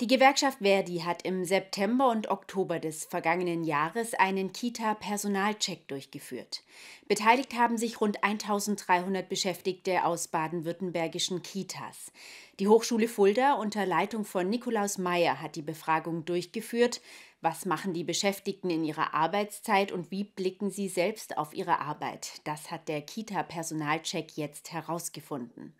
Die 0.00 0.08
Gewerkschaft 0.08 0.58
Verdi 0.58 0.98
hat 0.98 1.22
im 1.22 1.44
September 1.44 2.10
und 2.10 2.28
Oktober 2.28 2.80
des 2.80 3.04
vergangenen 3.04 3.62
Jahres 3.62 4.12
einen 4.14 4.52
Kita-Personalcheck 4.52 5.86
durchgeführt. 5.86 6.64
Beteiligt 7.06 7.54
haben 7.54 7.78
sich 7.78 8.00
rund 8.00 8.24
1300 8.24 9.28
Beschäftigte 9.28 10.04
aus 10.04 10.26
baden-württembergischen 10.26 11.44
Kitas. 11.44 12.10
Die 12.58 12.66
Hochschule 12.66 13.06
Fulda 13.06 13.54
unter 13.54 13.86
Leitung 13.86 14.24
von 14.24 14.50
Nikolaus 14.50 14.98
Meyer 14.98 15.40
hat 15.40 15.54
die 15.54 15.62
Befragung 15.62 16.24
durchgeführt. 16.24 17.00
Was 17.40 17.64
machen 17.64 17.94
die 17.94 18.04
Beschäftigten 18.04 18.70
in 18.70 18.82
ihrer 18.82 19.14
Arbeitszeit 19.14 19.92
und 19.92 20.10
wie 20.10 20.24
blicken 20.24 20.72
sie 20.72 20.88
selbst 20.88 21.38
auf 21.38 21.54
ihre 21.54 21.78
Arbeit? 21.78 22.40
Das 22.42 22.72
hat 22.72 22.88
der 22.88 23.00
Kita-Personalcheck 23.00 24.36
jetzt 24.36 24.72
herausgefunden. 24.72 25.72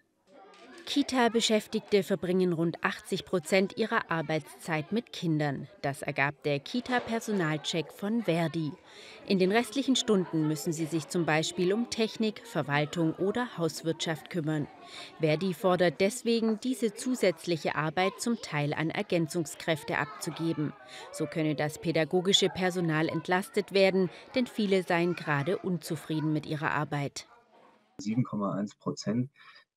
Kita-Beschäftigte 0.86 2.02
verbringen 2.02 2.52
rund 2.52 2.84
80 2.84 3.24
Prozent 3.24 3.78
ihrer 3.78 4.10
Arbeitszeit 4.10 4.92
mit 4.92 5.12
Kindern. 5.12 5.66
Das 5.82 6.02
ergab 6.02 6.42
der 6.42 6.60
Kita-Personalcheck 6.60 7.90
von 7.90 8.22
Verdi. 8.22 8.70
In 9.26 9.38
den 9.38 9.50
restlichen 9.50 9.96
Stunden 9.96 10.46
müssen 10.46 10.72
sie 10.72 10.84
sich 10.84 11.08
zum 11.08 11.24
Beispiel 11.24 11.72
um 11.72 11.88
Technik, 11.88 12.46
Verwaltung 12.46 13.14
oder 13.14 13.56
Hauswirtschaft 13.56 14.28
kümmern. 14.28 14.68
Verdi 15.20 15.54
fordert 15.54 16.00
deswegen, 16.00 16.60
diese 16.60 16.92
zusätzliche 16.92 17.74
Arbeit 17.76 18.20
zum 18.20 18.40
Teil 18.42 18.74
an 18.74 18.90
Ergänzungskräfte 18.90 19.96
abzugeben. 19.96 20.74
So 21.12 21.26
könne 21.26 21.54
das 21.54 21.78
pädagogische 21.78 22.50
Personal 22.50 23.08
entlastet 23.08 23.72
werden, 23.72 24.10
denn 24.34 24.46
viele 24.46 24.82
seien 24.82 25.14
gerade 25.14 25.58
unzufrieden 25.58 26.32
mit 26.32 26.44
ihrer 26.46 26.72
Arbeit. 26.72 27.26
7,1 28.00 28.78
Prozent 28.78 29.30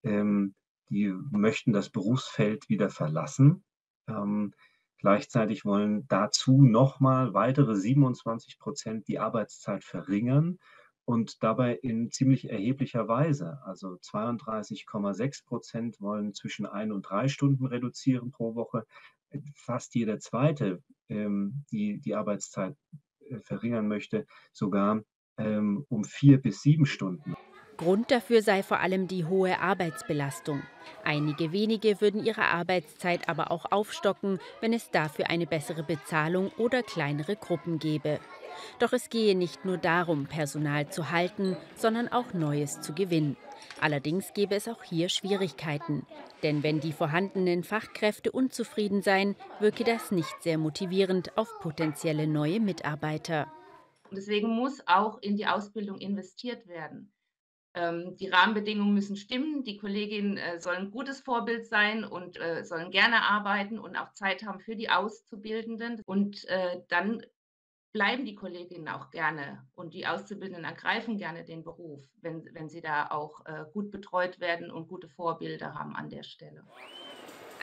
ähm, 0.03 0.53
die 0.90 1.14
möchten 1.32 1.73
das 1.73 1.90
Berufsfeld 1.90 2.70
wieder 2.70 2.90
verlassen. 2.90 3.64
Ähm, 4.08 4.54
gleichzeitig 5.00 5.66
wollen 5.66 6.08
dazu 6.08 6.64
nochmal 6.64 7.34
weitere 7.34 7.76
27 7.76 8.59
Prozent 8.59 9.08
die 9.08 9.20
Arbeitszeit 9.20 9.84
verringern 9.84 10.59
und 11.06 11.42
dabei 11.42 11.76
in 11.76 12.11
ziemlich 12.11 12.50
erheblicher 12.50 13.08
Weise. 13.08 13.59
Also 13.64 13.94
32,6 13.94 15.45
Prozent 15.45 16.02
wollen 16.02 16.34
zwischen 16.34 16.66
ein 16.66 16.92
und 16.92 17.04
drei 17.04 17.30
Stunden 17.30 17.66
reduzieren 17.66 18.31
pro 18.31 18.56
Woche. 18.56 18.86
Fast 19.56 19.95
jeder 19.95 20.20
zweite, 20.20 20.83
ähm, 21.09 21.64
die 21.72 22.00
die 22.00 22.16
Arbeitszeit 22.16 22.76
äh, 23.22 23.39
verringern 23.39 23.88
möchte, 23.88 24.26
sogar 24.52 25.02
ähm, 25.38 25.86
um 25.89 26.04
vier 26.04 26.42
bis 26.42 26.61
sieben 26.61 26.86
Stunden. 26.86 27.36
Grund 27.78 28.09
dafür 28.09 28.42
sei 28.42 28.64
vor 28.64 28.80
allem 28.80 29.08
die 29.08 29.25
hohe 29.25 29.59
Arbeitsbelastung. 29.59 30.64
Einige 31.03 31.52
wenige 31.52 32.02
würden 32.02 32.25
ihre 32.25 32.45
Arbeitszeit 32.45 33.30
aber 33.30 33.52
auch 33.52 33.72
aufstocken, 33.72 34.39
wenn 34.61 34.73
es 34.73 34.89
dafür 34.89 35.30
eine 35.30 35.45
bessere 35.45 35.83
Bezahlung 35.83 36.52
oder 36.58 36.81
kleinere 36.81 37.36
Gruppen 37.36 37.78
gäbe. 37.78 38.20
Doch 38.80 38.94
es 38.94 39.09
gehe 39.09 39.38
nicht 39.38 39.64
nur 39.64 39.78
darum, 39.78 40.25
Personal 40.25 40.89
zu 40.89 41.11
halten, 41.11 41.55
sondern 41.75 42.08
auch 42.08 42.33
Neues 42.33 42.81
zu 42.81 42.94
gewinnen. 42.94 43.38
Allerdings 43.80 44.33
gäbe 44.33 44.55
es 44.55 44.67
auch 44.67 44.83
hier 44.83 45.09
Schwierigkeiten. 45.09 46.05
Denn 46.42 46.64
wenn 46.64 46.80
die 46.80 46.94
vorhandenen 46.94 47.64
Fachkräfte 47.64 48.31
unzufrieden 48.31 49.03
seien, 49.03 49.36
wirke 49.59 49.83
das 49.83 50.11
nicht 50.11 50.42
sehr 50.42 50.58
motivierend 50.58 51.38
auf 51.38 51.59
potenzielle 51.59 52.28
neue 52.28 52.59
Mitarbeiter. 52.59 53.52
Deswegen 54.11 54.50
muss 54.50 54.81
auch 54.88 55.20
in 55.22 55.36
die 55.36 55.45
Ausbildung 55.45 56.00
investiert 56.00 56.67
werden. 56.67 57.11
Ähm, 57.78 58.17
die 58.17 58.28
Rahmenbedingungen 58.28 58.94
müssen 58.94 59.16
stimmen. 59.16 59.64
Die 59.64 59.78
Kolleginnen 59.78 60.38
äh, 60.38 60.59
sollen 60.59 60.88
ein 60.88 60.92
gutes 60.92 61.22
Vorbild 61.22 61.67
sein 61.67 62.03
und 62.03 62.39
äh, 62.39 62.66
sollen 62.66 62.89
gerne 62.89 63.22
arbeiten 63.22 63.78
und 63.78 63.95
auch 63.95 64.14
Zeit 64.14 64.44
haben 64.44 64.59
für 64.59 64.75
die 64.75 64.89
Auszubildenden. 64.89 66.02
Und 66.05 66.48
äh, 66.48 66.81
dann 66.88 67.22
bleiben 67.94 68.25
die 68.25 68.36
Kolleginnen 68.36 68.88
auch 68.89 69.11
gerne 69.11 69.67
und 69.75 69.94
die 69.94 70.08
Auszubildenden 70.08 70.66
ergreifen 70.66 71.17
gerne 71.17 71.44
den 71.45 71.64
Beruf, 71.64 72.03
wenn, 72.22 72.48
wenn 72.54 72.70
sie 72.70 72.82
da 72.82 73.08
auch 73.10 73.45
äh, 73.45 73.65
gut 73.73 73.92
betreut 73.92 74.39
werden 74.39 74.71
und 74.71 74.88
gute 74.88 75.09
Vorbilder 75.09 75.73
haben 75.73 75.95
an 75.95 76.09
der 76.09 76.23
Stelle. 76.23 76.64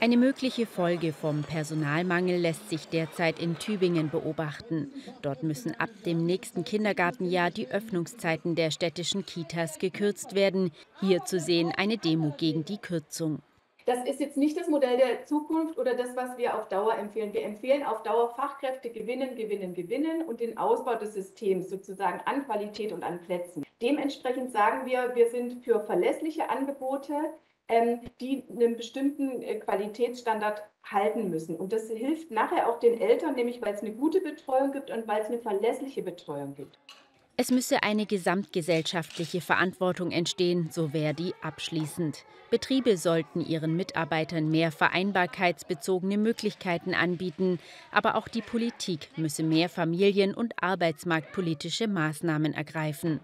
Eine 0.00 0.16
mögliche 0.16 0.66
Folge 0.66 1.12
vom 1.12 1.42
Personalmangel 1.42 2.38
lässt 2.38 2.68
sich 2.68 2.88
derzeit 2.88 3.38
in 3.38 3.58
Tübingen 3.58 4.10
beobachten. 4.10 4.92
Dort 5.22 5.42
müssen 5.42 5.74
ab 5.78 5.90
dem 6.04 6.26
nächsten 6.26 6.64
Kindergartenjahr 6.64 7.50
die 7.50 7.68
Öffnungszeiten 7.68 8.54
der 8.54 8.70
städtischen 8.70 9.24
Kitas 9.24 9.78
gekürzt 9.78 10.34
werden. 10.34 10.72
Hier 11.00 11.24
zu 11.24 11.40
sehen 11.40 11.72
eine 11.76 11.96
Demo 11.96 12.34
gegen 12.36 12.64
die 12.64 12.78
Kürzung. 12.78 13.40
Das 13.86 14.02
ist 14.06 14.18
jetzt 14.18 14.38
nicht 14.38 14.58
das 14.58 14.68
Modell 14.68 14.96
der 14.96 15.26
Zukunft 15.26 15.78
oder 15.78 15.94
das, 15.94 16.16
was 16.16 16.38
wir 16.38 16.58
auf 16.58 16.68
Dauer 16.68 16.96
empfehlen. 16.96 17.34
Wir 17.34 17.42
empfehlen 17.42 17.82
auf 17.84 18.02
Dauer 18.02 18.34
Fachkräfte 18.34 18.90
gewinnen, 18.90 19.36
gewinnen, 19.36 19.74
gewinnen 19.74 20.22
und 20.22 20.40
den 20.40 20.56
Ausbau 20.56 20.94
des 20.94 21.12
Systems 21.12 21.68
sozusagen 21.68 22.20
an 22.24 22.44
Qualität 22.46 22.92
und 22.92 23.04
an 23.04 23.20
Plätzen. 23.20 23.64
Dementsprechend 23.82 24.52
sagen 24.52 24.86
wir, 24.86 25.14
wir 25.14 25.28
sind 25.28 25.62
für 25.64 25.80
verlässliche 25.80 26.48
Angebote, 26.48 27.12
die 28.20 28.44
einen 28.50 28.76
bestimmten 28.76 29.42
äh, 29.42 29.56
Qualitätsstandard 29.56 30.62
halten 30.84 31.30
müssen. 31.30 31.56
Und 31.56 31.72
das 31.72 31.88
hilft 31.88 32.30
nachher 32.30 32.68
auch 32.68 32.78
den 32.78 33.00
Eltern, 33.00 33.34
nämlich 33.34 33.62
weil 33.62 33.74
es 33.74 33.80
eine 33.80 33.92
gute 33.92 34.20
Betreuung 34.20 34.72
gibt 34.72 34.90
und 34.90 35.08
weil 35.08 35.22
es 35.22 35.28
eine 35.28 35.38
verlässliche 35.38 36.02
Betreuung 36.02 36.54
gibt. 36.54 36.78
Es 37.36 37.50
müsse 37.50 37.82
eine 37.82 38.06
gesamtgesellschaftliche 38.06 39.40
Verantwortung 39.40 40.12
entstehen, 40.12 40.68
so 40.70 40.90
Verdi 40.90 41.34
abschließend. 41.42 42.24
Betriebe 42.48 42.96
sollten 42.96 43.40
ihren 43.40 43.74
Mitarbeitern 43.74 44.48
mehr 44.48 44.70
vereinbarkeitsbezogene 44.70 46.16
Möglichkeiten 46.16 46.94
anbieten, 46.94 47.58
aber 47.90 48.14
auch 48.14 48.28
die 48.28 48.42
Politik 48.42 49.08
müsse 49.16 49.42
mehr 49.42 49.68
familien- 49.68 50.34
und 50.34 50.62
arbeitsmarktpolitische 50.62 51.88
Maßnahmen 51.88 52.52
ergreifen. 52.54 53.18